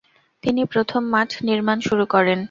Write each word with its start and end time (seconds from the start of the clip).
তিনি 0.43 0.61
প্রথম 0.65 1.01
মাঠ 1.13 1.29
নির্মাণ 1.47 1.77
শুরু 1.87 2.05
করেন। 2.13 2.39